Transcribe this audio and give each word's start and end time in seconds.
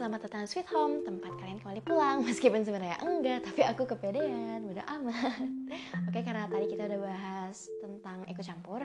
selamat 0.00 0.32
datang 0.32 0.48
Sweet 0.48 0.64
Home, 0.72 1.04
tempat 1.04 1.28
kalian 1.36 1.60
kembali 1.60 1.84
pulang. 1.84 2.16
Meskipun 2.28 2.64
sebenarnya 2.64 3.04
enggak, 3.04 3.44
tapi 3.44 3.68
aku 3.68 3.84
kepedean, 3.84 4.64
udah 4.72 4.80
amat. 4.96 5.44
Oke, 6.08 6.24
karena 6.24 6.48
tadi 6.48 6.72
kita 6.72 6.88
udah 6.88 7.00
bahas 7.04 7.68
tentang 7.84 8.24
ikut 8.24 8.40
campur 8.40 8.80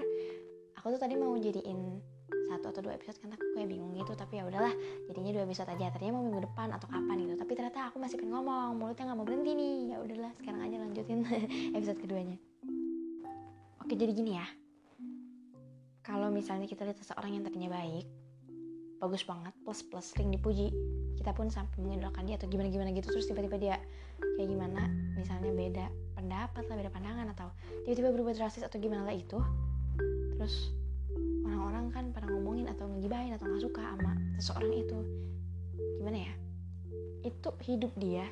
Aku 0.76 0.92
tuh 0.92 1.00
tadi 1.00 1.16
mau 1.16 1.32
jadiin 1.40 2.04
satu 2.52 2.68
atau 2.68 2.82
dua 2.84 3.00
episode 3.00 3.16
kan 3.24 3.32
aku 3.32 3.48
kayak 3.56 3.72
bingung 3.72 3.96
gitu 3.96 4.12
tapi 4.12 4.38
ya 4.38 4.46
udahlah 4.46 4.76
jadinya 5.08 5.32
dua 5.40 5.44
episode 5.48 5.72
aja. 5.72 5.88
Ternyata 5.96 6.14
mau 6.20 6.24
minggu 6.28 6.42
depan 6.52 6.68
atau 6.76 6.88
kapan 6.92 7.16
gitu 7.24 7.34
tapi 7.40 7.52
ternyata 7.56 7.80
aku 7.90 7.98
masih 7.98 8.20
pengen 8.20 8.36
ngomong 8.36 8.76
mulutnya 8.76 9.08
nggak 9.08 9.18
mau 9.18 9.26
berhenti 9.26 9.52
nih. 9.56 9.78
Ya 9.96 9.98
udahlah 10.04 10.32
sekarang 10.36 10.62
aja 10.68 10.76
lanjutin 10.84 11.20
episode 11.80 12.00
keduanya. 12.04 12.38
Oke 13.80 13.96
jadi 13.96 14.12
gini 14.12 14.36
ya. 14.36 14.46
Kalau 16.04 16.28
misalnya 16.28 16.68
kita 16.68 16.84
lihat 16.84 17.00
seseorang 17.00 17.40
yang 17.40 17.48
tadinya 17.48 17.72
baik 17.72 18.06
bagus 19.00 19.28
banget 19.28 19.54
plus 19.62 19.84
plus 19.84 20.12
sering 20.12 20.32
dipuji 20.32 20.72
kita 21.26 21.34
pun 21.34 21.50
sampai 21.50 21.82
mengidolakan 21.82 22.30
dia 22.30 22.38
atau 22.38 22.46
gimana 22.46 22.70
gimana 22.70 22.94
gitu 22.94 23.10
terus 23.10 23.26
tiba-tiba 23.26 23.58
dia 23.58 23.76
kayak 24.38 24.46
gimana 24.46 24.94
misalnya 25.18 25.50
beda 25.58 25.86
pendapat 26.14 26.70
lah 26.70 26.76
beda 26.78 26.92
pandangan 26.94 27.34
atau 27.34 27.50
tiba-tiba 27.82 28.14
berubah 28.14 28.38
drastis 28.38 28.62
atau 28.62 28.78
gimana 28.78 29.10
lah 29.10 29.18
itu. 29.18 29.42
Terus 30.38 30.70
orang-orang 31.50 31.90
kan 31.90 32.06
pada 32.14 32.30
ngomongin 32.30 32.70
atau 32.70 32.86
ngegibahin 32.86 33.34
atau 33.34 33.50
nggak 33.50 33.58
suka 33.58 33.82
sama 33.82 34.14
seseorang 34.38 34.74
itu. 34.78 34.98
Gimana 35.98 36.30
ya? 36.30 36.34
Itu 37.26 37.58
hidup 37.66 37.90
dia 37.98 38.30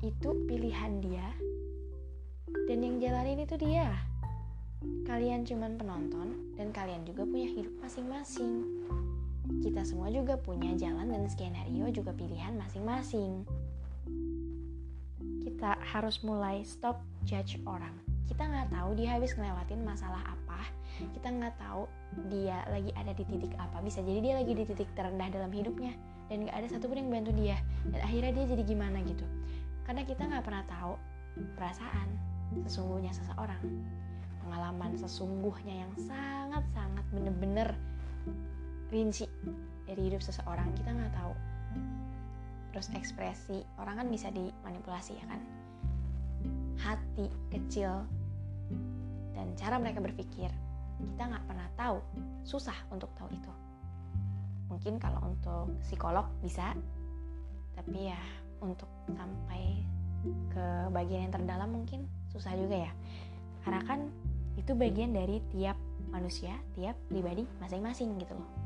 itu 0.00 0.28
pilihan 0.48 1.04
dia 1.04 1.28
dan 2.64 2.80
yang 2.80 3.04
jalanin 3.04 3.44
itu 3.44 3.60
dia. 3.60 4.00
Kalian 5.04 5.44
cuman 5.44 5.76
penonton 5.76 6.56
dan 6.56 6.72
kalian 6.72 7.04
juga 7.04 7.28
punya 7.28 7.52
hidup 7.52 7.72
masing-masing 7.84 8.73
kita 9.60 9.86
semua 9.86 10.10
juga 10.10 10.34
punya 10.40 10.72
jalan 10.74 11.12
dan 11.12 11.28
skenario 11.30 11.86
juga 11.92 12.10
pilihan 12.16 12.56
masing-masing. 12.58 13.46
Kita 15.44 15.76
harus 15.94 16.24
mulai 16.24 16.64
stop 16.64 16.98
judge 17.28 17.60
orang. 17.68 17.94
Kita 18.24 18.48
nggak 18.48 18.72
tahu 18.72 18.96
dia 18.96 19.14
habis 19.14 19.36
ngelewatin 19.36 19.84
masalah 19.84 20.24
apa. 20.24 20.64
Kita 21.12 21.28
nggak 21.28 21.54
tahu 21.60 21.84
dia 22.32 22.64
lagi 22.72 22.90
ada 22.96 23.12
di 23.12 23.24
titik 23.28 23.52
apa. 23.60 23.84
Bisa 23.84 24.00
jadi 24.00 24.20
dia 24.24 24.34
lagi 24.40 24.52
di 24.56 24.64
titik 24.64 24.88
terendah 24.96 25.28
dalam 25.28 25.52
hidupnya 25.52 25.92
dan 26.32 26.48
nggak 26.48 26.56
ada 26.56 26.66
satupun 26.72 27.04
yang 27.04 27.10
bantu 27.12 27.36
dia. 27.36 27.60
Dan 27.84 28.00
akhirnya 28.00 28.32
dia 28.32 28.44
jadi 28.56 28.62
gimana 28.64 28.98
gitu. 29.04 29.26
Karena 29.84 30.02
kita 30.08 30.24
nggak 30.24 30.44
pernah 30.48 30.64
tahu 30.64 30.96
perasaan 31.60 32.08
sesungguhnya 32.64 33.12
seseorang. 33.12 33.60
Pengalaman 34.44 34.96
sesungguhnya 34.96 35.84
yang 35.84 35.92
sangat-sangat 35.96 37.04
bener-bener 37.12 37.76
rinci 38.94 39.26
dari 39.90 40.06
hidup 40.06 40.22
seseorang 40.22 40.70
kita 40.78 40.94
nggak 40.94 41.14
tahu. 41.18 41.34
Terus 42.70 42.86
ekspresi 42.94 43.66
orang 43.82 43.98
kan 43.98 44.06
bisa 44.06 44.30
dimanipulasi 44.30 45.18
ya 45.18 45.26
kan? 45.26 45.42
Hati 46.78 47.26
kecil 47.50 48.06
dan 49.34 49.50
cara 49.58 49.82
mereka 49.82 49.98
berpikir 49.98 50.46
kita 51.02 51.22
nggak 51.26 51.44
pernah 51.50 51.68
tahu. 51.74 51.98
Susah 52.46 52.78
untuk 52.94 53.10
tahu 53.18 53.34
itu. 53.34 53.52
Mungkin 54.70 55.02
kalau 55.02 55.18
untuk 55.26 55.74
psikolog 55.82 56.30
bisa 56.38 56.70
tapi 57.74 58.14
ya 58.14 58.20
untuk 58.62 58.86
sampai 59.10 59.82
ke 60.54 60.66
bagian 60.94 61.28
yang 61.28 61.34
terdalam 61.34 61.68
mungkin 61.74 62.06
susah 62.30 62.54
juga 62.54 62.86
ya. 62.86 62.92
Karena 63.66 63.82
kan 63.82 64.06
itu 64.54 64.70
bagian 64.78 65.10
dari 65.10 65.42
tiap 65.50 65.74
manusia 66.14 66.54
tiap 66.78 66.94
pribadi 67.10 67.42
masing-masing 67.58 68.14
gitu 68.22 68.38
loh 68.38 68.63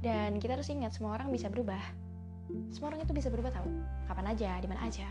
dan 0.00 0.40
kita 0.40 0.56
harus 0.56 0.68
ingat 0.72 0.96
semua 0.96 1.16
orang 1.16 1.28
bisa 1.28 1.52
berubah. 1.52 1.80
Semua 2.72 2.94
orang 2.94 3.04
itu 3.04 3.12
bisa 3.12 3.28
berubah 3.28 3.52
tahu. 3.52 3.68
Kapan 4.08 4.26
aja, 4.32 4.56
di 4.58 4.66
mana 4.66 4.80
aja. 4.88 5.06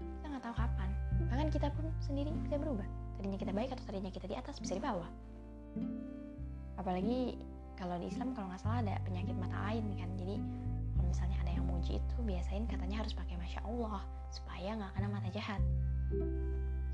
Kita 0.00 0.26
nggak 0.32 0.44
tahu 0.48 0.54
kapan. 0.56 0.90
Bahkan 1.28 1.48
kita 1.52 1.68
pun 1.76 1.86
sendiri 2.00 2.32
bisa 2.42 2.56
berubah. 2.56 2.88
Tadinya 3.20 3.38
kita 3.38 3.52
baik 3.52 3.74
atau 3.76 3.84
tadinya 3.84 4.10
kita 4.10 4.26
di 4.26 4.36
atas 4.38 4.56
bisa 4.58 4.74
di 4.74 4.82
bawah. 4.82 5.06
Apalagi 6.80 7.36
kalau 7.76 8.00
di 8.00 8.10
Islam 8.10 8.32
kalau 8.32 8.50
nggak 8.50 8.62
salah 8.62 8.80
ada 8.82 8.96
penyakit 9.04 9.36
mata 9.36 9.58
lain 9.70 9.84
kan. 9.98 10.10
Jadi 10.16 10.36
kalau 10.96 11.06
misalnya 11.10 11.36
ada 11.44 11.52
yang 11.52 11.66
muji 11.68 12.00
itu 12.00 12.16
biasain 12.24 12.64
katanya 12.64 13.04
harus 13.04 13.12
pakai 13.14 13.36
masya 13.36 13.60
Allah 13.68 14.02
supaya 14.32 14.70
nggak 14.72 14.92
kena 14.96 15.08
mata 15.12 15.28
jahat. 15.30 15.62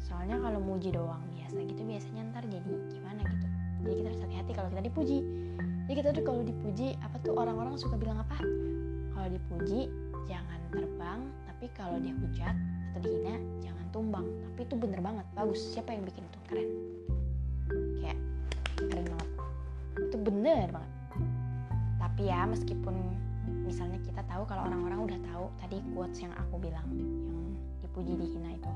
Soalnya 0.03 0.37
kalau 0.43 0.61
muji 0.61 0.91
doang 0.93 1.22
biasa 1.31 1.62
gitu 1.62 1.83
biasanya 1.87 2.34
ntar 2.34 2.44
jadi 2.50 2.72
gimana 2.91 3.22
gitu. 3.22 3.53
Jadi 3.84 3.95
kita 4.00 4.09
harus 4.09 4.22
hati-hati 4.25 4.53
kalau 4.56 4.69
kita 4.72 4.83
dipuji. 4.89 5.19
Jadi 5.84 5.95
kita 6.00 6.11
tuh 6.17 6.25
kalau 6.25 6.41
dipuji 6.41 6.97
apa 7.05 7.17
tuh 7.21 7.37
orang-orang 7.37 7.77
suka 7.77 8.00
bilang 8.00 8.17
apa? 8.25 8.41
Kalau 9.12 9.28
dipuji 9.28 9.93
jangan 10.25 10.61
terbang 10.72 11.21
tapi 11.45 11.69
kalau 11.77 12.00
dihujat 12.00 12.56
atau 12.91 13.00
dihina 13.05 13.37
jangan 13.61 13.87
tumbang. 13.93 14.25
Tapi 14.25 14.61
itu 14.65 14.75
bener 14.81 15.00
banget 15.05 15.27
bagus. 15.37 15.61
Siapa 15.77 15.93
yang 15.93 16.09
bikin 16.09 16.25
itu? 16.25 16.39
Keren. 16.49 16.69
Kayak 18.00 18.19
keren 18.81 19.06
banget. 19.12 19.31
Itu 20.09 20.17
bener 20.17 20.67
banget. 20.73 20.93
Tapi 22.00 22.23
ya 22.33 22.41
meskipun 22.49 22.97
misalnya 23.69 24.00
kita 24.00 24.25
tahu 24.25 24.49
kalau 24.49 24.65
orang-orang 24.65 25.12
udah 25.12 25.19
tahu 25.28 25.44
tadi 25.61 25.84
quotes 25.93 26.25
yang 26.25 26.33
aku 26.41 26.56
bilang 26.56 26.89
yang 26.97 27.53
dipuji 27.84 28.17
dihina 28.17 28.56
itu 28.56 28.73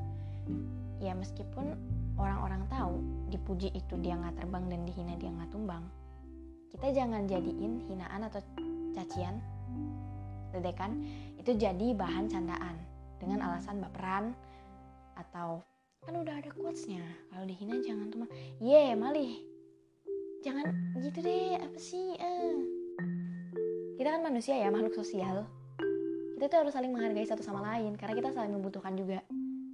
ya 0.98 1.14
meskipun 1.14 1.78
orang-orang 2.18 2.66
tahu 2.66 2.98
dipuji 3.30 3.70
itu 3.72 3.94
dia 4.02 4.18
nggak 4.18 4.42
terbang 4.42 4.66
dan 4.66 4.80
dihina 4.84 5.14
dia 5.16 5.30
nggak 5.30 5.50
tumbang. 5.54 5.86
Kita 6.68 6.92
jangan 6.92 7.24
jadiin 7.24 7.88
hinaan 7.88 8.26
atau 8.28 8.42
cacian. 8.92 9.40
Ledekan 10.52 11.00
itu 11.38 11.54
jadi 11.54 11.94
bahan 11.94 12.26
candaan 12.28 12.76
dengan 13.22 13.46
alasan 13.46 13.80
baperan 13.80 14.34
atau 15.14 15.62
kan 16.02 16.14
udah 16.18 16.34
ada 16.42 16.50
quotesnya. 16.52 17.02
Kalau 17.30 17.46
dihina 17.46 17.78
jangan 17.80 18.10
tuh 18.10 18.26
ye 18.58 18.92
yeah, 18.92 18.98
malih. 18.98 19.38
Jangan 20.42 20.70
gitu 21.02 21.18
deh 21.22 21.58
apa 21.58 21.78
sih 21.82 22.14
uh. 22.14 22.58
kita 23.98 24.14
kan 24.14 24.22
manusia 24.22 24.54
ya 24.54 24.70
makhluk 24.70 24.94
sosial. 24.94 25.46
Kita 26.38 26.46
tuh 26.46 26.58
harus 26.62 26.72
saling 26.74 26.94
menghargai 26.94 27.26
satu 27.26 27.42
sama 27.42 27.58
lain 27.74 27.98
karena 27.98 28.14
kita 28.14 28.30
saling 28.30 28.54
membutuhkan 28.54 28.94
juga 28.94 29.18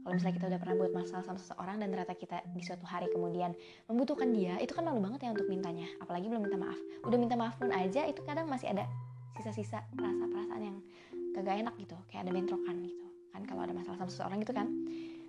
kalau 0.05 0.21
misalnya 0.21 0.37
kita 0.37 0.47
udah 0.53 0.61
pernah 0.61 0.77
buat 0.77 0.93
masalah 0.93 1.25
sama 1.25 1.41
seseorang 1.41 1.81
dan 1.81 1.89
ternyata 1.89 2.13
kita 2.13 2.45
di 2.53 2.61
suatu 2.61 2.85
hari 2.85 3.09
kemudian 3.09 3.57
membutuhkan 3.89 4.29
dia 4.37 4.61
itu 4.61 4.77
kan 4.77 4.85
malu 4.85 5.01
banget 5.01 5.25
ya 5.25 5.33
untuk 5.33 5.49
mintanya. 5.49 5.89
Apalagi 5.97 6.29
belum 6.29 6.45
minta 6.45 6.61
maaf. 6.61 6.77
Udah 7.09 7.17
minta 7.17 7.41
maaf 7.41 7.57
pun 7.57 7.73
aja 7.73 8.05
itu 8.05 8.21
kadang 8.21 8.45
masih 8.45 8.69
ada 8.69 8.85
sisa-sisa 9.41 9.81
rasa 9.97 10.25
perasaan 10.29 10.61
yang 10.61 10.77
kagak 11.33 11.57
enak 11.65 11.75
gitu. 11.81 11.97
Kayak 12.13 12.29
ada 12.29 12.33
bentrokan 12.37 12.77
gitu. 12.85 13.07
Kan 13.33 13.49
kalau 13.49 13.65
ada 13.65 13.73
masalah 13.73 13.97
sama 13.97 14.11
seseorang 14.13 14.39
gitu 14.45 14.53
kan. 14.53 14.69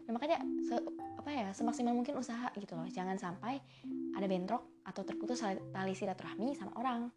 Nah 0.06 0.12
makanya 0.12 0.44
se 0.68 0.75
apa 1.16 1.30
ya 1.31 1.47
semaksimal 1.56 1.96
mungkin 1.96 2.19
usaha 2.19 2.52
gitu 2.59 2.75
loh. 2.75 2.85
Jangan 2.91 3.16
sampai 3.16 3.64
ada 4.12 4.28
bentrok 4.28 4.84
atau 4.84 5.08
terputus 5.08 5.40
tali 5.72 5.96
silaturahmi 5.96 6.52
sama 6.52 6.75
orang 6.75 7.08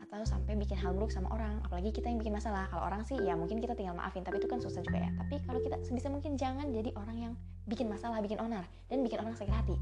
atau 0.00 0.24
sampai 0.24 0.56
bikin 0.56 0.80
hal 0.80 0.96
buruk 0.96 1.12
sama 1.12 1.28
orang 1.30 1.60
apalagi 1.62 1.92
kita 1.92 2.08
yang 2.08 2.18
bikin 2.18 2.34
masalah. 2.34 2.66
Kalau 2.72 2.88
orang 2.88 3.04
sih 3.04 3.20
ya 3.20 3.36
mungkin 3.36 3.60
kita 3.60 3.76
tinggal 3.76 3.94
maafin 3.94 4.24
tapi 4.24 4.40
itu 4.40 4.48
kan 4.48 4.58
susah 4.58 4.80
juga 4.80 4.98
ya. 5.04 5.10
Tapi 5.20 5.44
kalau 5.44 5.60
kita 5.60 5.76
sebisa 5.84 6.08
mungkin 6.08 6.40
jangan 6.40 6.68
jadi 6.72 6.90
orang 6.96 7.16
yang 7.20 7.32
bikin 7.68 7.86
masalah 7.86 8.18
bikin 8.24 8.40
onar 8.40 8.64
dan 8.88 9.04
bikin 9.04 9.20
orang 9.20 9.36
sakit 9.36 9.52
hati. 9.52 9.76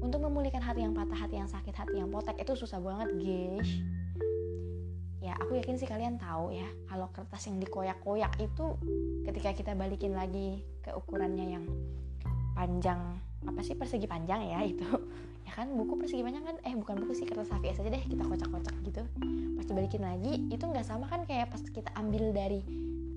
Untuk 0.00 0.22
memulihkan 0.22 0.64
hati 0.64 0.86
yang 0.86 0.96
patah 0.96 1.18
hati 1.18 1.36
yang 1.36 1.50
sakit 1.50 1.74
hati 1.76 2.00
yang 2.00 2.08
potek 2.08 2.38
itu 2.40 2.56
susah 2.56 2.80
banget 2.80 3.12
guys 3.20 3.70
ya 5.20 5.36
aku 5.36 5.60
yakin 5.60 5.76
sih 5.76 5.84
kalian 5.84 6.16
tahu 6.16 6.50
ya 6.56 6.64
kalau 6.88 7.12
kertas 7.12 7.44
yang 7.44 7.60
dikoyak-koyak 7.60 8.32
itu 8.40 8.66
ketika 9.28 9.52
kita 9.52 9.72
balikin 9.76 10.16
lagi 10.16 10.64
ke 10.80 10.96
ukurannya 10.96 11.60
yang 11.60 11.64
panjang 12.56 13.20
apa 13.44 13.60
sih 13.60 13.76
persegi 13.76 14.08
panjang 14.08 14.40
ya 14.48 14.64
itu 14.72 14.88
ya 15.50 15.52
kan 15.58 15.66
buku 15.74 15.98
persegi 15.98 16.22
panjang 16.22 16.46
kan? 16.46 16.56
Eh 16.62 16.78
bukan 16.78 17.02
buku 17.02 17.12
sih 17.18 17.26
kertas 17.26 17.50
HVS 17.50 17.82
aja 17.82 17.90
deh 17.90 18.02
kita 18.06 18.22
kocak-kocak 18.22 18.74
gitu. 18.86 19.02
Pas 19.58 19.66
dibalikin 19.66 20.06
lagi 20.06 20.46
itu 20.46 20.62
nggak 20.62 20.86
sama 20.86 21.10
kan 21.10 21.26
kayak 21.26 21.50
pas 21.50 21.58
kita 21.58 21.90
ambil 21.98 22.30
dari 22.30 22.62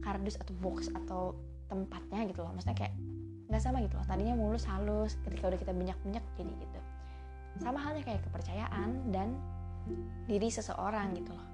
kardus 0.01 0.41
atau 0.41 0.53
box 0.57 0.89
atau 0.89 1.37
tempatnya 1.69 2.25
gitu 2.25 2.41
loh. 2.41 2.49
Maksudnya 2.57 2.73
kayak 2.73 2.93
nggak 3.53 3.61
sama 3.61 3.85
gitu 3.85 4.01
loh. 4.01 4.05
Tadinya 4.09 4.33
mulus 4.33 4.65
halus 4.65 5.13
ketika 5.29 5.53
udah 5.53 5.59
kita 5.61 5.77
banyak-banyak 5.77 6.23
jadi 6.33 6.51
gitu. 6.57 6.79
Sama 7.61 7.77
halnya 7.77 8.01
kayak 8.01 8.25
kepercayaan 8.25 9.13
dan 9.13 9.37
diri 10.25 10.49
seseorang 10.49 11.13
gitu 11.13 11.37
loh. 11.37 11.47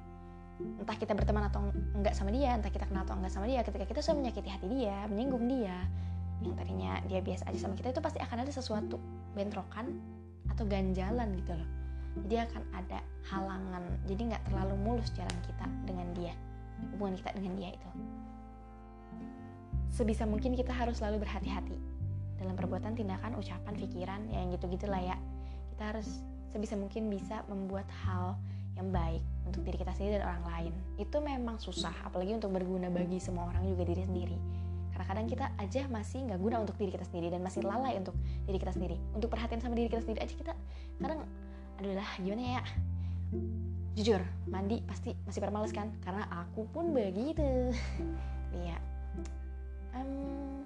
Entah 0.79 0.95
kita 0.95 1.11
berteman 1.11 1.51
atau 1.51 1.59
enggak 1.91 2.15
sama 2.15 2.31
dia 2.31 2.55
entah 2.55 2.71
kita 2.71 2.87
kenal 2.87 3.03
atau 3.03 3.19
enggak 3.19 3.35
sama 3.35 3.51
dia 3.51 3.67
ketika 3.67 3.83
kita 3.83 3.99
sudah 3.99 4.23
menyakiti 4.23 4.47
hati 4.47 4.67
dia 4.71 5.07
menyinggung 5.11 5.43
dia 5.43 5.75
yang 6.39 6.55
tadinya 6.55 7.03
dia 7.03 7.19
biasa 7.19 7.51
aja 7.51 7.67
sama 7.67 7.75
kita 7.75 7.91
itu 7.91 7.99
pasti 7.99 8.19
akan 8.23 8.47
ada 8.47 8.51
sesuatu 8.51 8.95
bentrokan 9.35 10.18
atau 10.53 10.63
ganjalan 10.67 11.29
gitu 11.37 11.53
loh. 11.55 11.69
Jadi 12.25 12.35
akan 12.41 12.63
ada 12.75 12.99
halangan. 13.31 13.83
Jadi 14.09 14.21
nggak 14.33 14.43
terlalu 14.49 14.75
mulus 14.81 15.09
jalan 15.13 15.37
kita 15.45 15.65
dengan 15.85 16.07
dia. 16.17 16.33
Hubungan 16.95 17.15
kita 17.19 17.29
dengan 17.37 17.53
dia 17.55 17.69
itu. 17.75 17.89
Sebisa 19.89 20.23
mungkin 20.23 20.55
kita 20.55 20.71
harus 20.71 20.99
selalu 21.01 21.27
berhati-hati 21.27 21.77
dalam 22.39 22.55
perbuatan 22.55 22.95
tindakan 22.95 23.35
ucapan 23.35 23.73
pikiran 23.75 24.21
ya 24.31 24.37
yang 24.43 24.49
gitu 24.55 24.65
gitulah 24.71 25.01
ya. 25.01 25.17
Kita 25.75 25.95
harus 25.95 26.23
sebisa 26.49 26.75
mungkin 26.79 27.11
bisa 27.11 27.43
membuat 27.51 27.85
hal 28.05 28.39
yang 28.79 28.95
baik 28.95 29.21
untuk 29.43 29.61
diri 29.67 29.75
kita 29.75 29.91
sendiri 29.95 30.23
dan 30.23 30.27
orang 30.33 30.45
lain. 30.47 30.73
Itu 30.95 31.19
memang 31.19 31.59
susah 31.59 31.93
apalagi 32.07 32.31
untuk 32.35 32.55
berguna 32.55 32.87
bagi 32.87 33.19
semua 33.19 33.51
orang 33.51 33.67
juga 33.67 33.83
diri 33.85 34.03
sendiri 34.07 34.39
karena 34.99 35.15
kadang 35.15 35.31
kita 35.31 35.47
aja 35.55 35.87
masih 35.87 36.27
nggak 36.27 36.43
guna 36.43 36.59
untuk 36.59 36.75
diri 36.75 36.91
kita 36.91 37.07
sendiri 37.07 37.31
dan 37.31 37.39
masih 37.39 37.63
lalai 37.63 37.95
untuk 37.95 38.11
diri 38.43 38.59
kita 38.59 38.75
sendiri. 38.75 38.99
Untuk 39.15 39.31
perhatian 39.31 39.63
sama 39.63 39.71
diri 39.79 39.87
kita 39.87 40.03
sendiri 40.03 40.19
aja 40.27 40.35
kita 40.35 40.51
kadang 40.99 41.23
adalah 41.79 42.03
gimana 42.19 42.59
ya? 42.59 42.63
Jujur 43.95 44.19
mandi 44.51 44.83
pasti 44.83 45.15
masih 45.23 45.39
permales 45.39 45.71
kan? 45.71 45.87
Karena 46.03 46.27
aku 46.27 46.67
pun 46.67 46.91
begitu. 46.91 47.47
Iya. 48.49 48.81
Um, 49.93 50.65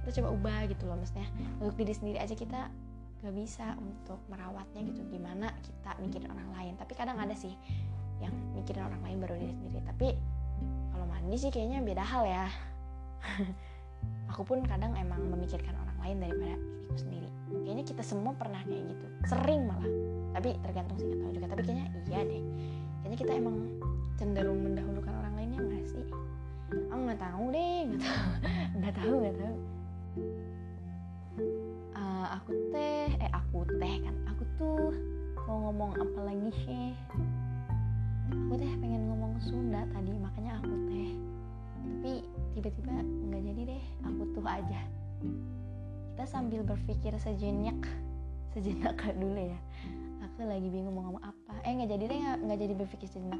kita 0.00 0.24
coba 0.24 0.28
ubah 0.32 0.60
gitu 0.72 0.88
loh 0.88 0.96
maksudnya. 0.96 1.28
Untuk 1.60 1.76
diri 1.76 1.92
sendiri 1.92 2.18
aja 2.18 2.32
kita 2.32 2.72
gak 3.20 3.34
bisa 3.36 3.76
untuk 3.78 4.16
merawatnya 4.32 4.80
gitu. 4.88 5.04
Gimana 5.12 5.52
kita 5.60 5.92
mikirin 6.00 6.32
orang 6.32 6.50
lain? 6.56 6.72
Tapi 6.80 6.96
kadang 6.96 7.20
ada 7.20 7.36
sih 7.36 7.52
yang 8.24 8.32
mikirin 8.56 8.80
orang 8.80 9.04
lain 9.04 9.20
baru 9.20 9.36
diri 9.36 9.54
sendiri. 9.60 9.78
Tapi 9.84 10.08
kalau 10.90 11.04
mandi 11.04 11.36
sih 11.36 11.52
kayaknya 11.52 11.84
beda 11.84 12.00
hal 12.00 12.24
ya 12.26 12.46
aku 14.28 14.54
pun 14.54 14.58
kadang 14.68 14.92
emang 14.94 15.18
memikirkan 15.32 15.72
orang 15.74 15.98
lain 16.04 16.16
daripada 16.22 16.54
diriku 16.60 16.96
sendiri. 17.00 17.28
Kayaknya 17.64 17.84
kita 17.88 18.02
semua 18.04 18.32
pernah 18.36 18.60
kayak 18.64 18.84
gitu. 18.92 19.06
Sering 19.24 19.60
malah. 19.64 19.92
Tapi 20.36 20.48
tergantung 20.60 20.96
sih 21.00 21.06
nggak 21.08 21.20
tahu 21.24 21.32
juga. 21.34 21.46
Tapi 21.50 21.62
kayaknya 21.64 21.86
iya 22.06 22.20
deh. 22.22 22.42
Kayaknya 23.02 23.18
kita 23.18 23.32
emang 23.34 23.56
cenderung 24.20 24.60
mendahulukan 24.60 25.14
orang 25.16 25.34
lainnya 25.36 25.60
nggak 25.64 25.84
sih? 25.88 26.04
Aku 26.92 27.00
nggak 27.08 27.20
tahu 27.20 27.44
deh. 27.50 27.80
Nggak 27.88 28.04
tahu. 28.04 28.28
Nggak 28.78 28.94
tahu 28.94 29.14
nggak 29.18 29.36
tahu. 29.40 29.56
Uh, 31.98 32.26
aku 32.36 32.50
teh 32.70 33.08
eh 33.16 33.30
aku 33.32 33.58
teh 33.80 33.94
kan. 34.04 34.14
Aku 34.36 34.42
tuh 34.60 34.92
mau 35.48 35.56
ngomong 35.68 35.96
apa 35.96 36.20
lagi 36.28 36.50
sih? 36.68 36.92
Aku 38.28 38.54
teh 38.60 38.70
pengen 38.76 39.08
ngomong 39.08 39.40
Sunda 39.40 39.88
tadi. 39.88 40.12
Makanya 40.12 40.60
aku 40.60 40.72
teh. 40.92 41.10
Tapi 41.80 42.14
tiba-tiba 42.56 42.92
nggak 42.92 43.42
jadi 43.42 43.60
deh 43.74 43.82
aku 44.04 44.22
tuh 44.32 44.44
aja. 44.46 44.80
Kita 46.14 46.24
sambil 46.26 46.66
berpikir 46.66 47.14
sejenak 47.18 47.78
sejenak 48.52 48.98
dulu 49.22 49.38
ya. 49.38 49.58
Aku 50.26 50.46
lagi 50.46 50.66
bingung 50.66 50.94
mau 50.94 51.06
ngomong 51.10 51.24
apa. 51.24 51.52
Eh 51.62 51.72
nggak 51.78 51.90
jadi 51.94 52.04
deh 52.10 52.20
nggak 52.42 52.58
jadi 52.58 52.74
berpikir 52.74 53.08
sejenak. 53.10 53.38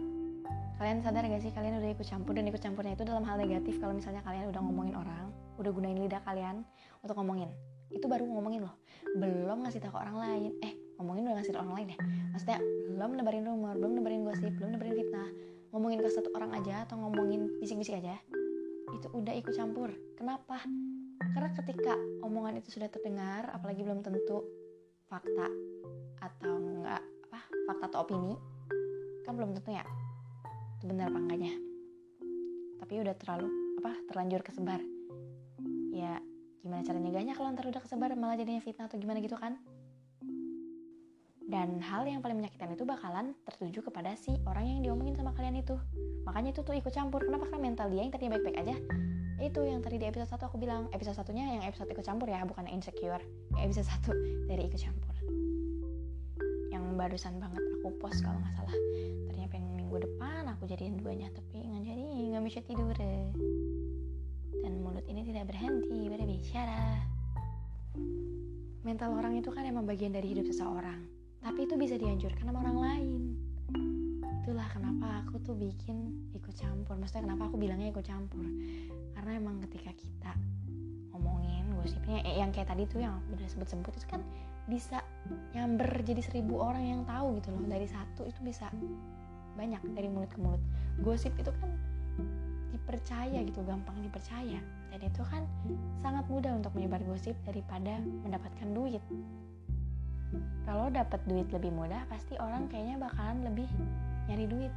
Kalian 0.78 1.02
sadar 1.02 1.26
gak 1.26 1.42
sih 1.42 1.50
kalian 1.50 1.82
udah 1.82 1.90
ikut 1.90 2.06
campur 2.06 2.38
dan 2.38 2.46
ikut 2.46 2.62
campurnya 2.62 2.94
itu 2.94 3.02
dalam 3.02 3.26
hal 3.26 3.34
negatif 3.34 3.82
kalau 3.82 3.98
misalnya 3.98 4.22
kalian 4.22 4.46
udah 4.46 4.62
ngomongin 4.62 4.94
orang 4.94 5.26
udah 5.58 5.74
gunain 5.74 5.98
lidah 5.98 6.22
kalian 6.22 6.62
untuk 7.02 7.18
ngomongin. 7.18 7.50
Itu 7.90 8.06
baru 8.06 8.30
ngomongin 8.30 8.62
loh. 8.62 8.78
Belum 9.18 9.66
ngasih 9.66 9.82
tahu 9.82 9.98
ke 9.98 9.98
orang 9.98 10.16
lain. 10.22 10.50
Eh 10.62 10.78
ngomongin 11.02 11.26
udah 11.26 11.36
ngasih 11.42 11.50
tahu 11.50 11.66
orang 11.66 11.74
lain 11.82 11.88
ya? 11.90 11.98
Maksudnya 12.30 12.58
belum 12.94 13.10
nebarin 13.18 13.42
rumor 13.42 13.74
belum 13.74 13.92
nebarin 13.98 14.22
gosip 14.22 14.54
belum 14.54 14.78
nebarin 14.78 14.94
fitnah. 14.94 15.28
Ngomongin 15.74 15.98
ke 15.98 16.08
satu 16.14 16.30
orang 16.38 16.54
aja 16.54 16.86
atau 16.86 16.94
ngomongin 16.94 17.58
bisik-bisik 17.58 17.98
aja 17.98 18.14
itu 18.94 19.06
udah 19.12 19.34
ikut 19.36 19.52
campur. 19.54 19.90
Kenapa? 20.16 20.62
Karena 21.34 21.50
ketika 21.54 21.94
omongan 22.24 22.60
itu 22.62 22.78
sudah 22.78 22.88
terdengar 22.88 23.50
apalagi 23.52 23.84
belum 23.84 24.00
tentu 24.00 24.44
fakta 25.08 25.48
atau 26.20 26.54
enggak 26.58 27.02
apa 27.28 27.40
fakta 27.68 27.84
atau 27.92 27.98
opini 28.04 28.34
kan 29.24 29.36
belum 29.36 29.52
tentu 29.56 29.76
ya 29.76 29.84
itu 30.78 30.84
benar 30.88 31.10
apa 31.12 31.18
enggaknya. 31.20 31.52
Tapi 32.78 32.94
udah 33.02 33.14
terlalu 33.18 33.48
apa 33.82 33.92
terlanjur 34.08 34.40
kesebar. 34.46 34.80
Ya 35.92 36.22
gimana 36.62 36.82
cara 36.84 36.98
nyegahnya 36.98 37.34
kalau 37.38 37.54
ntar 37.54 37.66
udah 37.70 37.82
kesebar 37.82 38.12
malah 38.18 38.36
jadinya 38.36 38.62
fitnah 38.62 38.90
atau 38.90 38.98
gimana 38.98 39.22
gitu 39.22 39.38
kan 39.38 39.56
dan 41.48 41.80
hal 41.80 42.04
yang 42.04 42.20
paling 42.20 42.36
menyakitkan 42.36 42.76
itu 42.76 42.84
bakalan 42.84 43.32
tertuju 43.48 43.80
kepada 43.80 44.12
si 44.20 44.36
orang 44.44 44.68
yang 44.68 44.80
diomongin 44.84 45.16
sama 45.16 45.32
kalian 45.32 45.64
itu. 45.64 45.80
Makanya 46.28 46.52
itu 46.52 46.60
tuh 46.60 46.76
ikut 46.76 46.92
campur. 46.92 47.24
Kenapa? 47.24 47.48
Karena 47.48 47.72
mental 47.72 47.88
dia 47.88 48.04
yang 48.04 48.12
tadinya 48.12 48.36
baik-baik 48.36 48.58
aja. 48.68 48.76
Itu 49.40 49.64
yang 49.64 49.80
tadi 49.80 49.96
di 49.96 50.04
episode 50.04 50.28
1 50.28 50.44
aku 50.44 50.60
bilang. 50.60 50.92
Episode 50.92 51.16
satunya 51.16 51.48
yang 51.48 51.64
episode 51.64 51.88
ikut 51.88 52.04
campur 52.04 52.28
ya 52.28 52.44
bukan 52.44 52.68
insecure. 52.68 53.24
Episode 53.56 53.88
1 54.12 54.44
dari 54.44 54.68
ikut 54.68 54.76
campur. 54.76 55.14
Yang 56.68 56.84
barusan 57.00 57.40
banget 57.40 57.64
aku 57.80 57.96
post 57.96 58.20
kalau 58.20 58.36
nggak 58.44 58.52
salah. 58.52 58.76
Ternyata 59.32 59.48
pengen 59.48 59.72
minggu 59.72 59.96
depan 60.04 60.52
aku 60.52 60.68
jadiin 60.68 61.00
duanya 61.00 61.32
tapi 61.32 61.64
nggak 61.64 61.82
jadi. 61.88 62.04
Nggak 62.28 62.44
bisa 62.44 62.60
tidur. 62.60 62.96
Dan 64.60 64.72
mulut 64.84 65.08
ini 65.08 65.24
tidak 65.24 65.48
berhenti 65.48 66.12
berbicara. 66.12 67.08
Mental 68.84 69.16
orang 69.16 69.40
itu 69.40 69.48
kan 69.48 69.64
emang 69.64 69.88
bagian 69.88 70.12
dari 70.12 70.36
hidup 70.36 70.44
seseorang 70.44 71.17
tapi 71.38 71.64
itu 71.66 71.74
bisa 71.78 71.94
dianjurkan 71.94 72.44
sama 72.50 72.60
orang 72.62 72.78
lain. 72.78 73.20
Itulah 74.42 74.68
kenapa 74.72 75.22
aku 75.22 75.38
tuh 75.44 75.54
bikin 75.54 76.28
ikut 76.34 76.54
campur. 76.56 76.96
Maksudnya 76.96 77.30
kenapa 77.30 77.52
aku 77.52 77.56
bilangnya 77.60 77.92
ikut 77.92 78.04
campur? 78.04 78.42
Karena 79.12 79.30
emang 79.36 79.60
ketika 79.68 79.92
kita 79.92 80.32
ngomongin 81.12 81.68
gosipnya 81.78 82.24
eh, 82.24 82.40
yang 82.40 82.50
kayak 82.50 82.72
tadi 82.72 82.88
tuh 82.88 83.04
yang 83.04 83.20
aku 83.20 83.38
udah 83.38 83.48
sebut-sebut 83.50 83.92
itu 83.98 84.06
kan 84.08 84.22
bisa 84.68 85.00
nyamber 85.56 85.88
jadi 86.04 86.20
seribu 86.24 86.60
orang 86.60 86.84
yang 86.84 87.00
tahu 87.04 87.38
gitu 87.38 87.52
loh. 87.54 87.62
Dari 87.68 87.86
satu 87.86 88.26
itu 88.26 88.40
bisa 88.42 88.72
banyak 89.54 89.82
dari 89.94 90.08
mulut 90.10 90.30
ke 90.32 90.38
mulut. 90.40 90.62
Gosip 91.02 91.34
itu 91.38 91.52
kan 91.60 91.70
dipercaya 92.72 93.44
gitu 93.44 93.60
gampang 93.68 94.00
dipercaya. 94.00 94.60
Dan 94.88 95.00
itu 95.04 95.22
kan 95.28 95.44
sangat 96.00 96.24
mudah 96.32 96.56
untuk 96.56 96.72
menyebar 96.72 97.04
gosip 97.04 97.36
daripada 97.44 98.00
mendapatkan 98.24 98.68
duit 98.72 99.04
kalau 100.68 100.92
dapat 100.92 101.20
duit 101.24 101.48
lebih 101.48 101.72
mudah 101.72 102.04
pasti 102.12 102.36
orang 102.36 102.68
kayaknya 102.68 103.00
bakalan 103.00 103.40
lebih 103.44 103.68
nyari 104.28 104.44
duit 104.44 104.72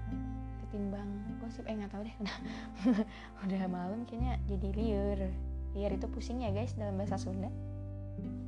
ketimbang 0.68 1.08
gosip. 1.44 1.68
Eh 1.68 1.76
nggak 1.76 1.92
tahu 1.92 2.08
deh 2.08 2.16
udah 2.24 2.38
udah 3.44 3.62
malam 3.68 4.08
kayaknya 4.08 4.40
jadi 4.48 4.68
liur. 4.72 5.20
Liur 5.76 5.92
itu 5.92 6.08
pusing 6.08 6.44
ya 6.44 6.56
guys 6.56 6.72
dalam 6.80 6.96
bahasa 6.96 7.20
Sunda. 7.20 7.52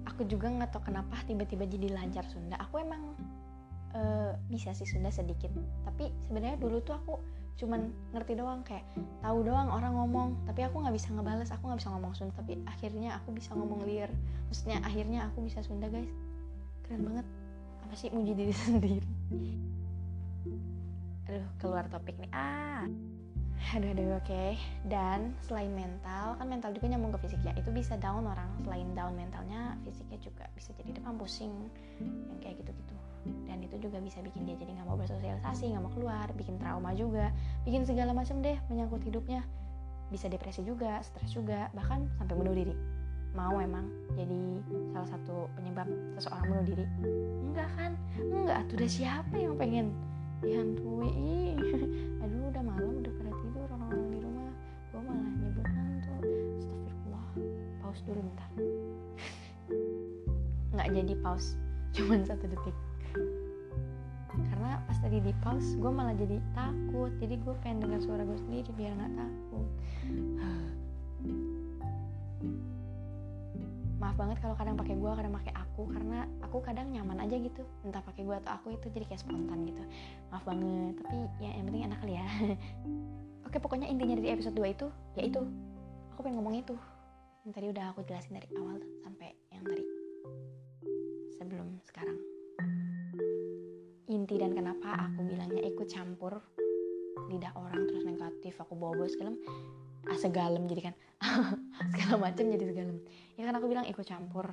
Aku 0.07 0.23
juga 0.27 0.47
nggak 0.47 0.71
tahu 0.71 0.87
kenapa 0.91 1.19
tiba-tiba 1.27 1.67
jadi 1.67 1.91
lancar 1.91 2.23
Sunda. 2.31 2.55
Aku 2.63 2.79
emang 2.79 3.15
uh, 3.91 4.31
bisa 4.47 4.71
sih 4.71 4.87
Sunda 4.87 5.11
sedikit. 5.11 5.51
Tapi 5.83 6.15
sebenarnya 6.23 6.55
dulu 6.55 6.79
tuh 6.79 6.95
aku 6.95 7.19
cuman 7.53 7.93
ngerti 8.15 8.33
doang 8.33 8.65
kayak 8.65 8.87
tahu 9.19 9.43
doang 9.43 9.67
orang 9.67 9.91
ngomong. 9.91 10.47
Tapi 10.47 10.63
aku 10.63 10.79
nggak 10.79 10.95
bisa 10.95 11.11
ngebales 11.11 11.51
aku 11.51 11.67
nggak 11.67 11.79
bisa 11.83 11.91
ngomong 11.91 12.15
Sunda. 12.15 12.31
Tapi 12.39 12.63
akhirnya 12.63 13.19
aku 13.19 13.35
bisa 13.35 13.51
ngomong 13.51 13.83
liar 13.83 14.11
maksudnya 14.47 14.85
akhirnya 14.85 15.19
aku 15.33 15.41
bisa 15.41 15.65
Sunda 15.65 15.89
guys 15.89 16.13
keren 16.87 17.01
banget. 17.07 17.25
Apa 17.87 17.93
sih 17.95 18.09
muji 18.11 18.31
diri 18.35 18.53
sendiri? 18.67 19.07
Aduh 21.31 21.47
keluar 21.57 21.87
topik 21.87 22.15
nih. 22.19 22.31
Ah. 22.35 22.85
Aduh 23.73 23.95
aduh 23.95 24.19
oke. 24.19 24.27
Okay. 24.27 24.59
dan 24.91 25.31
selain 25.39 25.71
mental 25.71 26.35
kan 26.35 26.45
mental 26.51 26.75
juga 26.75 26.91
nyambung 26.91 27.15
ke 27.15 27.25
fisik 27.25 27.39
ya. 27.47 27.55
Itu 27.55 27.71
bisa 27.71 27.95
down 27.95 28.27
orang. 28.27 28.51
Selain 28.67 28.91
down 28.91 29.15
mentalnya 29.15 29.79
fisiknya 29.87 30.19
juga 30.19 30.45
bisa 30.53 30.75
jadi 30.75 30.99
demam 30.99 31.15
pusing 31.15 31.71
yang 32.03 32.39
kayak 32.43 32.59
gitu-gitu. 32.59 32.95
Dan 33.47 33.63
itu 33.63 33.79
juga 33.79 34.03
bisa 34.03 34.19
bikin 34.19 34.43
dia 34.43 34.59
jadi 34.59 34.75
nggak 34.75 34.87
mau 34.91 34.99
bersosialisasi 34.99 35.71
nggak 35.71 35.83
mau 35.87 35.93
keluar 35.95 36.27
bikin 36.35 36.59
trauma 36.59 36.91
juga. 36.91 37.31
Bikin 37.63 37.87
segala 37.87 38.11
macam 38.11 38.43
deh 38.43 38.59
menyangkut 38.67 39.01
hidupnya. 39.07 39.47
Bisa 40.11 40.27
depresi 40.27 40.61
juga 40.61 40.99
stres 41.01 41.31
juga 41.31 41.71
bahkan 41.71 42.05
sampai 42.19 42.35
bunuh 42.35 42.53
diri 42.53 42.75
mau 43.33 43.57
emang 43.57 43.89
jadi 44.13 44.61
salah 44.93 45.09
satu 45.09 45.49
penyebab 45.57 45.89
seseorang 46.17 46.45
bunuh 46.53 46.65
diri? 46.69 46.85
Enggak 47.49 47.69
kan 47.73 47.91
enggak 48.17 48.59
tuh 48.69 48.75
udah 48.77 48.89
siapa 48.89 49.35
yang 49.35 49.53
pengen 49.57 49.89
dihantui? 50.45 51.09
Ih 51.09 51.57
aduh 52.23 52.53
udah 52.53 52.63
malam 52.63 52.93
udah 53.01 53.13
pada 53.17 53.31
tidur 53.41 53.67
orang-orang 53.73 54.07
di 54.13 54.19
rumah. 54.21 54.51
Gue 54.93 55.01
malah 55.01 55.29
nyebut 55.41 55.65
hantu. 55.65 56.13
Astagfirullah. 56.61 57.25
Pause 57.81 58.01
dulu 58.05 58.19
bentar. 58.21 58.49
Nggak 60.77 60.87
jadi 60.93 61.13
pause 61.25 61.49
cuman 61.97 62.21
satu 62.21 62.45
detik. 62.45 62.77
Karena 64.33 64.81
pas 64.89 64.97
tadi 65.01 65.21
di 65.21 65.33
pause 65.41 65.73
gue 65.77 65.91
malah 65.93 66.13
jadi 66.13 66.37
takut. 66.53 67.09
Jadi 67.17 67.41
gue 67.41 67.53
pengen 67.65 67.89
dengar 67.89 67.99
suara 68.01 68.21
gue 68.21 68.37
sendiri 68.45 68.69
biar 68.77 68.93
nggak 68.93 69.13
takut 69.17 69.67
maaf 74.13 74.29
banget 74.29 74.45
kalau 74.45 74.53
kadang 74.53 74.77
pakai 74.77 74.93
gue 74.93 75.11
kadang 75.17 75.33
pakai 75.33 75.53
aku. 75.57 75.89
Karena 75.89 76.29
aku 76.45 76.57
kadang 76.61 76.93
nyaman 76.93 77.17
aja 77.25 77.33
gitu. 77.33 77.65
Entah 77.81 78.05
pakai 78.05 78.21
gue 78.21 78.35
atau 78.45 78.53
aku 78.53 78.77
itu 78.77 78.85
jadi 78.93 79.09
kayak 79.09 79.25
spontan 79.25 79.65
gitu. 79.65 79.81
Maaf 80.29 80.45
banget 80.45 81.01
tapi 81.01 81.17
ya 81.41 81.49
yang 81.57 81.65
penting 81.65 81.83
enak 81.89 81.97
kali 81.97 82.13
ya. 82.21 82.27
Oke 83.49 83.57
pokoknya 83.57 83.89
intinya 83.89 84.13
dari 84.13 84.29
episode 84.37 84.53
2 84.53 84.69
itu 84.69 84.85
ya 85.17 85.25
itu 85.25 85.41
aku 86.13 86.19
pengen 86.29 86.37
ngomong 86.37 86.61
itu. 86.61 86.77
Yang 87.41 87.53
tadi 87.57 87.67
udah 87.73 87.85
aku 87.89 87.99
jelasin 88.05 88.37
dari 88.37 88.47
awal 88.53 88.77
sampai 89.01 89.33
yang 89.49 89.65
tadi. 89.65 89.85
Sebelum 91.41 91.81
sekarang. 91.81 92.17
Inti 94.13 94.37
dan 94.37 94.53
kenapa 94.53 95.09
aku 95.09 95.25
bilangnya 95.25 95.65
ikut 95.73 95.89
campur 95.89 96.37
lidah 97.33 97.49
orang 97.57 97.89
terus 97.89 98.05
negatif 98.05 98.61
aku 98.61 98.77
bawa 98.77 98.93
bawa 98.93 99.09
segala 99.09 99.33
ah 100.09 100.17
segalem 100.19 100.67
jadi 100.67 100.91
kan. 100.91 100.95
Segala 101.95 102.15
macam 102.29 102.43
jadi 102.51 102.65
segalem. 102.67 102.97
Ya 103.39 103.47
kan 103.47 103.55
aku 103.55 103.71
bilang 103.71 103.87
ikut 103.87 104.03
campur. 104.03 104.51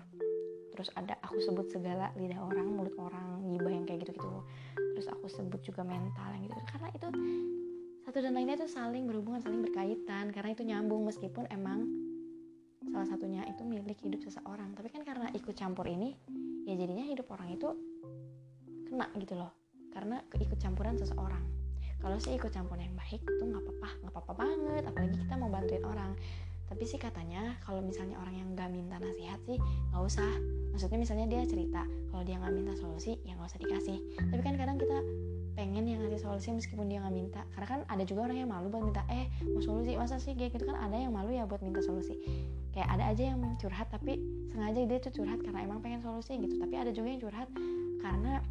Terus 0.71 0.89
ada 0.97 1.19
aku 1.21 1.43
sebut 1.43 1.67
segala 1.69 2.09
lidah 2.17 2.41
orang 2.41 2.65
mulut 2.73 2.95
orang 2.97 3.43
gibah 3.53 3.69
yang 3.69 3.85
kayak 3.85 4.07
gitu 4.07 4.17
gitu 4.17 4.41
terus 4.97 5.17
aku 5.17 5.33
sebut 5.33 5.61
juga 5.61 5.81
mental 5.81 6.29
yang 6.37 6.45
gitu 6.45 6.61
karena 6.77 6.89
itu 6.93 7.09
satu 8.11 8.27
dan 8.27 8.35
lainnya 8.35 8.59
itu 8.59 8.67
saling 8.67 9.07
berhubungan 9.07 9.39
saling 9.39 9.63
berkaitan. 9.63 10.35
Karena 10.35 10.51
itu 10.51 10.67
nyambung 10.67 11.07
meskipun 11.07 11.47
emang 11.47 11.87
salah 12.91 13.07
satunya 13.07 13.47
itu 13.47 13.63
milik 13.63 14.03
hidup 14.03 14.19
seseorang. 14.27 14.75
Tapi 14.75 14.91
kan 14.91 15.07
karena 15.07 15.31
ikut 15.31 15.55
campur 15.55 15.87
ini 15.87 16.19
ya 16.67 16.75
jadinya 16.75 17.07
hidup 17.07 17.31
orang 17.31 17.55
itu 17.55 17.71
kena 18.91 19.07
gitu 19.15 19.39
loh. 19.39 19.55
Karena 19.95 20.19
keikut 20.27 20.59
campuran 20.59 20.99
seseorang 20.99 21.60
kalau 22.01 22.17
sih 22.17 22.37
ikut 22.37 22.49
campur 22.49 22.81
yang 22.81 22.97
baik 22.97 23.21
itu 23.21 23.45
nggak 23.45 23.61
apa-apa 23.61 23.89
nggak 24.01 24.13
apa-apa 24.13 24.33
banget 24.37 24.83
apalagi 24.89 25.17
kita 25.21 25.35
mau 25.37 25.49
bantuin 25.53 25.85
orang. 25.85 26.13
Tapi 26.71 26.87
sih 26.87 27.03
katanya 27.03 27.59
kalau 27.67 27.83
misalnya 27.83 28.15
orang 28.23 28.31
yang 28.39 28.49
nggak 28.55 28.71
minta 28.71 28.97
nasihat 29.03 29.43
sih 29.43 29.59
nggak 29.91 30.03
usah. 30.07 30.33
Maksudnya 30.71 30.99
misalnya 31.03 31.27
dia 31.27 31.43
cerita 31.43 31.83
kalau 32.15 32.23
dia 32.23 32.39
nggak 32.39 32.55
minta 32.55 32.73
solusi 32.79 33.19
ya 33.27 33.35
nggak 33.35 33.51
usah 33.51 33.61
dikasih. 33.61 33.99
Tapi 34.31 34.43
kan 34.47 34.55
kadang 34.55 34.79
kita 34.79 34.99
pengen 35.59 35.85
yang 35.85 35.99
ngasih 36.07 36.23
solusi 36.23 36.55
meskipun 36.55 36.87
dia 36.87 37.03
nggak 37.03 37.15
minta. 37.15 37.43
Karena 37.59 37.67
kan 37.67 37.81
ada 37.91 38.07
juga 38.07 38.31
orang 38.31 38.39
yang 38.39 38.51
malu 38.55 38.71
buat 38.71 38.87
minta 38.87 39.03
eh 39.11 39.27
mau 39.51 39.59
solusi? 39.59 39.99
Masa 39.99 40.23
sih 40.23 40.39
kayak 40.39 40.55
gitu? 40.55 40.71
Kan 40.71 40.79
ada 40.79 40.95
yang 40.95 41.11
malu 41.11 41.35
ya 41.35 41.43
buat 41.43 41.59
minta 41.59 41.83
solusi. 41.83 42.15
Kayak 42.71 42.89
ada 42.95 43.05
aja 43.11 43.23
yang 43.35 43.43
curhat 43.59 43.91
tapi 43.91 44.23
sengaja 44.55 44.81
dia 44.87 44.99
tuh 45.03 45.11
curhat 45.11 45.43
karena 45.43 45.67
emang 45.67 45.83
pengen 45.83 46.07
solusi 46.07 46.39
gitu. 46.39 46.55
Tapi 46.55 46.75
ada 46.79 46.95
juga 46.95 47.11
yang 47.11 47.21
curhat 47.21 47.49
karena 47.99 48.47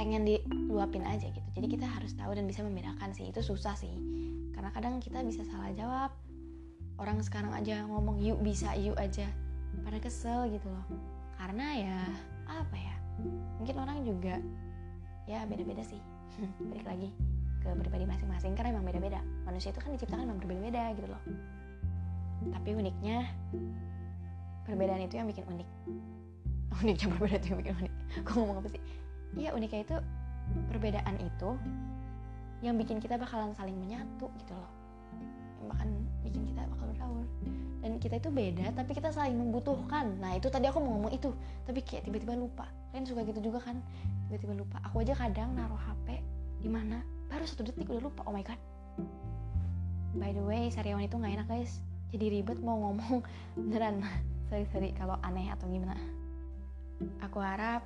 pengen 0.00 0.24
diluapin 0.24 1.04
aja 1.04 1.28
gitu. 1.28 1.44
Jadi 1.52 1.76
kita 1.76 1.84
harus 1.84 2.16
tahu 2.16 2.32
dan 2.32 2.48
bisa 2.48 2.64
membedakan 2.64 3.12
sih. 3.12 3.28
Itu 3.28 3.44
susah 3.44 3.76
sih. 3.76 3.92
Karena 4.56 4.72
kadang 4.72 4.96
kita 4.96 5.20
bisa 5.20 5.44
salah 5.44 5.68
jawab. 5.76 6.08
Orang 6.96 7.20
sekarang 7.20 7.52
aja 7.52 7.84
ngomong 7.84 8.16
yuk 8.16 8.40
bisa 8.40 8.72
yuk 8.80 8.96
aja. 8.96 9.28
Pada 9.84 10.00
kesel 10.00 10.48
gitu 10.56 10.72
loh. 10.72 10.88
Karena 11.36 11.76
ya 11.76 11.98
apa 12.48 12.76
ya? 12.80 12.96
Mungkin 13.60 13.76
orang 13.76 14.00
juga 14.08 14.40
ya 15.28 15.44
beda-beda 15.44 15.84
sih. 15.84 16.00
Balik 16.72 16.88
lagi 16.88 17.12
ke 17.60 17.68
pribadi 17.68 18.08
masing-masing. 18.08 18.56
Karena 18.56 18.80
emang 18.80 18.88
beda-beda. 18.88 19.20
Manusia 19.44 19.68
itu 19.68 19.84
kan 19.84 19.92
diciptakan 19.92 20.24
memang 20.24 20.40
berbeda-beda 20.40 20.96
gitu 20.96 21.12
loh. 21.12 21.22
Tapi 22.56 22.72
uniknya 22.72 23.28
perbedaan 24.64 25.04
itu 25.04 25.20
yang 25.20 25.28
bikin 25.28 25.44
unik. 25.44 25.68
Uniknya 26.80 27.06
perbedaan 27.12 27.40
itu 27.44 27.48
yang 27.52 27.60
bikin 27.60 27.74
unik. 27.84 27.92
Aku 28.24 28.30
ngomong 28.40 28.64
apa 28.64 28.68
sih 28.72 28.80
iya 29.38 29.54
uniknya 29.54 29.86
itu 29.86 29.96
perbedaan 30.70 31.16
itu 31.22 31.50
yang 32.60 32.76
bikin 32.76 33.00
kita 33.00 33.16
bakalan 33.16 33.54
saling 33.56 33.76
menyatu 33.76 34.28
gitu 34.36 34.52
loh. 34.52 34.70
Yang 35.60 35.66
bahkan 35.72 35.88
bikin 36.24 36.42
kita 36.52 36.60
bakal 36.68 36.86
berbaur 36.92 37.26
dan 37.80 37.96
kita 37.96 38.20
itu 38.20 38.28
beda 38.28 38.66
tapi 38.76 38.92
kita 38.92 39.08
saling 39.08 39.36
membutuhkan. 39.36 40.20
Nah 40.20 40.36
itu 40.36 40.52
tadi 40.52 40.68
aku 40.68 40.78
mau 40.80 41.00
ngomong 41.00 41.12
itu. 41.16 41.32
Tapi 41.64 41.80
kayak 41.80 42.08
tiba-tiba 42.08 42.36
lupa. 42.36 42.68
Kalian 42.92 43.04
suka 43.08 43.24
gitu 43.24 43.40
juga 43.40 43.64
kan? 43.64 43.80
Tiba-tiba 44.28 44.54
lupa. 44.60 44.76
Aku 44.84 45.00
aja 45.00 45.16
kadang 45.16 45.56
naruh 45.56 45.80
HP 45.80 46.20
di 46.60 46.68
mana 46.68 47.00
baru 47.32 47.48
satu 47.48 47.64
detik 47.64 47.88
udah 47.88 48.04
lupa. 48.12 48.20
Oh 48.28 48.36
my 48.36 48.44
god. 48.44 48.60
By 50.20 50.36
the 50.36 50.44
way 50.44 50.68
sariawan 50.68 51.08
itu 51.08 51.16
nggak 51.16 51.40
enak 51.40 51.48
guys. 51.48 51.80
Jadi 52.12 52.40
ribet 52.40 52.60
mau 52.60 52.76
ngomong. 52.76 53.24
Beneran. 53.56 54.04
Sorry 54.52 54.68
sorry. 54.68 54.92
Kalau 54.92 55.16
aneh 55.24 55.48
atau 55.48 55.64
gimana. 55.72 55.96
Aku 57.24 57.40
harap 57.40 57.80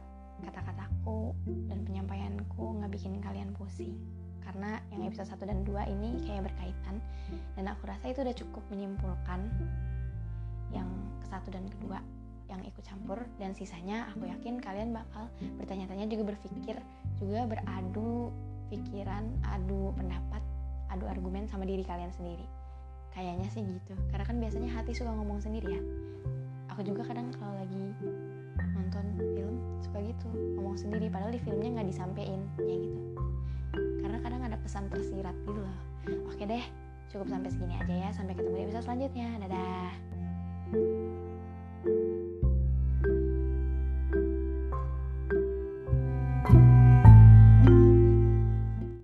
kata-kataku 0.49 1.37
dan 1.69 1.85
penyampaianku 1.85 2.81
nggak 2.81 2.93
bikin 2.93 3.21
kalian 3.21 3.51
pusing. 3.57 3.97
Karena 4.45 4.77
yang 4.93 5.09
episode 5.09 5.33
1 5.33 5.49
dan 5.49 5.65
2 5.65 5.95
ini 5.95 6.21
kayak 6.29 6.53
berkaitan. 6.53 7.01
Dan 7.57 7.65
aku 7.73 7.89
rasa 7.89 8.13
itu 8.13 8.21
udah 8.21 8.37
cukup 8.37 8.63
menyimpulkan 8.69 9.41
yang 10.75 10.89
ke 11.25 11.27
satu 11.33 11.49
dan 11.49 11.65
kedua 11.67 11.99
yang 12.53 12.61
ikut 12.61 12.85
campur. 12.85 13.25
Dan 13.41 13.57
sisanya 13.57 14.13
aku 14.13 14.29
yakin 14.29 14.61
kalian 14.61 14.93
bakal 14.93 15.33
bertanya-tanya 15.57 16.05
juga 16.13 16.37
berpikir 16.37 16.77
juga 17.17 17.49
beradu 17.49 18.29
pikiran 18.69 19.25
adu 19.49 19.93
pendapat 19.97 20.43
adu 20.93 21.09
argumen 21.09 21.49
sama 21.49 21.65
diri 21.65 21.83
kalian 21.83 22.13
sendiri. 22.13 22.45
Kayaknya 23.17 23.49
sih 23.49 23.65
gitu. 23.65 23.95
Karena 24.13 24.25
kan 24.29 24.37
biasanya 24.37 24.71
hati 24.77 24.93
suka 24.93 25.09
ngomong 25.09 25.41
sendiri 25.41 25.73
ya. 25.73 25.83
Aku 26.77 26.85
juga 26.85 27.07
kadang 27.07 27.31
kalau 27.39 27.55
lagi 27.55 27.95
nonton 28.59 29.05
film 29.19 29.57
suka 29.83 29.99
gitu 30.03 30.29
ngomong 30.59 30.77
sendiri 30.79 31.07
padahal 31.11 31.33
di 31.35 31.41
filmnya 31.43 31.81
nggak 31.81 31.89
disampein 31.91 32.41
ya 32.63 32.77
gitu. 32.79 33.01
Karena 34.03 34.19
kadang 34.23 34.43
ada 34.47 34.57
pesan 34.61 34.89
tersirat 34.89 35.37
gitu 35.47 35.61
loh. 35.61 35.79
Oke 36.31 36.45
deh 36.47 36.65
cukup 37.13 37.31
sampai 37.31 37.51
segini 37.53 37.75
aja 37.79 37.95
ya 37.95 38.11
sampai 38.11 38.35
ketemu 38.35 38.57
di 38.57 38.65
episode 38.71 38.85
selanjutnya. 38.85 39.29
Dadah. 39.45 39.93